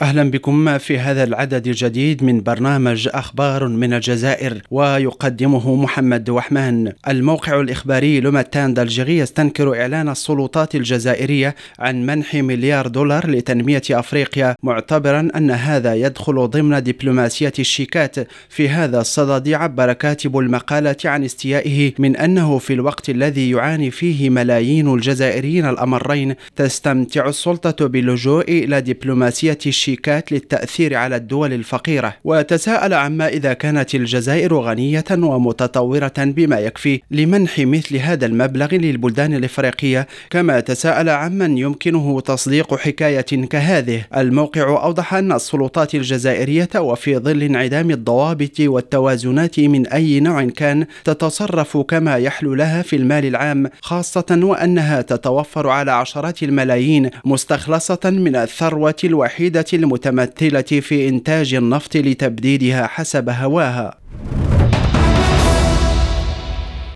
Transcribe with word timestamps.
أهلا 0.00 0.30
بكم 0.30 0.78
في 0.78 0.98
هذا 0.98 1.24
العدد 1.24 1.66
الجديد 1.66 2.24
من 2.24 2.42
برنامج 2.42 3.08
أخبار 3.12 3.68
من 3.68 3.92
الجزائر 3.92 4.62
ويقدمه 4.70 5.74
محمد 5.74 6.30
وحمان. 6.30 6.92
الموقع 7.08 7.60
الإخباري 7.60 8.20
لوماتان 8.20 8.74
دالجيري 8.74 9.18
يستنكر 9.18 9.80
إعلان 9.80 10.08
السلطات 10.08 10.74
الجزائرية 10.74 11.54
عن 11.78 12.06
منح 12.06 12.34
مليار 12.34 12.86
دولار 12.86 13.30
لتنمية 13.30 13.82
أفريقيا 13.90 14.54
معتبرا 14.62 15.28
أن 15.36 15.50
هذا 15.50 15.94
يدخل 15.94 16.48
ضمن 16.48 16.82
دبلوماسية 16.82 17.52
الشيكات. 17.58 18.16
في 18.48 18.68
هذا 18.68 19.00
الصدد 19.00 19.48
عبر 19.48 19.92
كاتب 19.92 20.38
المقالة 20.38 20.96
عن 21.04 21.24
استيائه 21.24 21.92
من 21.98 22.16
أنه 22.16 22.58
في 22.58 22.72
الوقت 22.72 23.10
الذي 23.10 23.50
يعاني 23.50 23.90
فيه 23.90 24.30
ملايين 24.30 24.94
الجزائريين 24.94 25.68
الأمرين 25.68 26.34
تستمتع 26.56 27.28
السلطة 27.28 27.86
باللجوء 27.86 28.50
إلى 28.50 28.80
دبلوماسية 28.80 29.58
الشيكات 29.66 29.87
الشيكات 29.88 30.32
للتأثير 30.32 30.94
على 30.94 31.16
الدول 31.16 31.52
الفقيرة 31.52 32.14
وتساءل 32.24 32.94
عما 32.94 33.28
إذا 33.28 33.52
كانت 33.52 33.94
الجزائر 33.94 34.54
غنية 34.54 35.04
ومتطورة 35.10 36.12
بما 36.18 36.58
يكفي 36.58 37.00
لمنح 37.10 37.58
مثل 37.58 37.96
هذا 37.96 38.26
المبلغ 38.26 38.74
للبلدان 38.74 39.34
الإفريقية. 39.34 40.06
كما 40.30 40.60
تساءل 40.60 41.08
عمن 41.08 41.58
يمكنه 41.58 42.20
تصديق 42.20 42.74
حكاية 42.74 43.46
كهذه. 43.50 44.04
الموقع 44.16 44.84
أوضح 44.84 45.14
أن 45.14 45.32
السلطات 45.32 45.94
الجزائرية 45.94 46.68
وفي 46.76 47.18
ظل 47.18 47.42
انعدام 47.42 47.90
الضوابط 47.90 48.60
والتوازنات 48.60 49.60
من 49.60 49.86
أي 49.86 50.20
نوع 50.20 50.44
كان 50.44 50.86
تتصرف 51.04 51.76
كما 51.76 52.16
يحلو 52.16 52.54
لها 52.54 52.82
في 52.82 52.96
المال 52.96 53.24
العام 53.24 53.70
خاصة 53.82 54.38
وأنها 54.42 55.02
تتوفر 55.02 55.68
على 55.68 55.92
عشرات 55.92 56.42
الملايين 56.42 57.10
مستخلصة 57.24 58.00
من 58.04 58.36
الثروة 58.36 58.96
الوحيدة 59.04 59.77
المتمثلة 59.78 60.62
في 60.62 61.08
إنتاج 61.08 61.54
النفط 61.54 61.96
لتبديدها 61.96 62.86
حسب 62.86 63.28
هواها. 63.28 63.98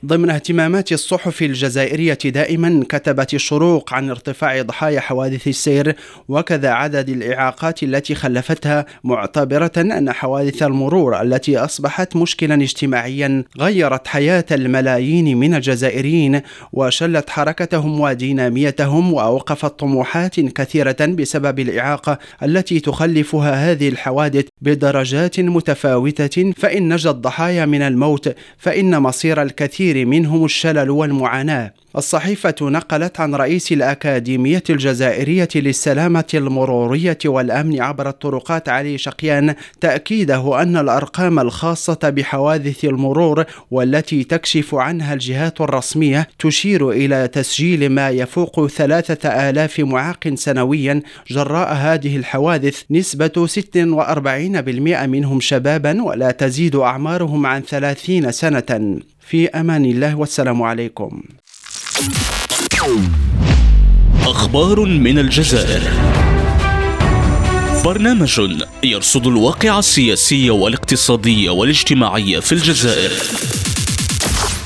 ضمن 0.06 0.30
اهتمامات 0.30 0.92
الصحف 0.92 1.42
الجزائرية 1.42 2.18
دائما 2.24 2.84
كتبت 2.88 3.34
الشروق 3.34 3.94
عن 3.94 4.10
ارتفاع 4.10 4.62
ضحايا 4.62 5.00
حوادث 5.00 5.48
السير 5.48 5.96
وكذا 6.28 6.70
عدد 6.70 7.08
الإعاقات 7.08 7.82
التي 7.82 8.14
خلفتها 8.14 8.86
معتبرة 9.04 9.72
أن 9.76 10.12
حوادث 10.12 10.62
المرور 10.62 11.22
التي 11.22 11.58
أصبحت 11.58 12.16
مشكلا 12.16 12.54
اجتماعيا 12.54 13.44
غيرت 13.58 14.06
حياة 14.06 14.44
الملايين 14.50 15.36
من 15.36 15.54
الجزائريين 15.54 16.40
وشلت 16.72 17.30
حركتهم 17.30 18.00
وديناميتهم 18.00 19.12
وأوقفت 19.12 19.78
طموحات 19.78 20.40
كثيرة 20.40 20.96
بسبب 21.00 21.60
الإعاقة 21.60 22.18
التي 22.42 22.80
تخلفها 22.80 23.72
هذه 23.72 23.88
الحوادث 23.88 24.44
بدرجات 24.62 25.40
متفاوتة. 25.40 26.52
فإن 26.56 26.92
نجا 26.92 27.10
الضحايا 27.10 27.66
من 27.66 27.82
الموت 27.82 28.34
فإن 28.58 28.98
مصير 28.98 29.42
الكثير 29.42 29.91
الكثير 29.92 30.06
منهم 30.06 30.44
الشلل 30.44 30.90
والمعاناة. 30.90 31.72
الصحيفة 31.96 32.54
نقلت 32.62 33.20
عن 33.20 33.34
رئيس 33.34 33.72
الأكاديمية 33.72 34.62
الجزائرية 34.70 35.48
للسلامة 35.54 36.24
المرورية 36.34 37.18
والأمن 37.24 37.82
عبر 37.82 38.08
الطرقات 38.08 38.68
علي 38.68 38.98
شقيان 38.98 39.54
تأكيده 39.80 40.62
أن 40.62 40.76
الأرقام 40.76 41.38
الخاصة 41.38 41.98
بحوادث 42.04 42.84
المرور 42.84 43.44
والتي 43.70 44.24
تكشف 44.24 44.74
عنها 44.74 45.14
الجهات 45.14 45.60
الرسمية 45.60 46.28
تشير 46.38 46.90
إلى 46.90 47.28
تسجيل 47.28 47.88
ما 47.90 48.10
يفوق 48.10 48.66
ثلاثة 48.66 49.28
آلاف 49.28 49.80
معاق 49.80 50.28
سنويا 50.34 51.02
جراء 51.30 51.74
هذه 51.74 52.16
الحوادث 52.16 52.82
نسبة 52.90 53.46
46% 53.46 55.06
منهم 55.06 55.40
شبابا 55.40 56.02
ولا 56.02 56.30
تزيد 56.30 56.76
أعمارهم 56.76 57.46
عن 57.46 57.62
30 57.62 58.32
سنة. 58.32 59.00
في 59.26 59.48
أمان 59.48 59.84
الله 59.84 60.14
والسلام 60.14 60.62
عليكم. 60.62 61.22
أخبار 64.24 64.80
من 64.86 65.18
الجزائر 65.18 65.82
برنامج 67.84 68.40
يرصد 68.84 69.26
الواقع 69.26 69.78
السياسي 69.78 70.50
والاقتصادي 70.50 71.48
والاجتماعي 71.48 72.40
في 72.40 72.52
الجزائر. 72.52 73.10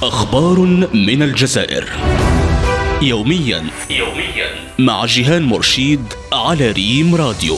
أخبار 0.02 0.58
من 0.94 1.22
الجزائر 1.22 1.84
يوميا 3.02 3.64
يوميا 3.90 4.48
مع 4.78 5.06
جيهان 5.06 5.42
مرشيد 5.42 6.04
على 6.32 6.70
ريم 6.70 7.14
راديو 7.14 7.56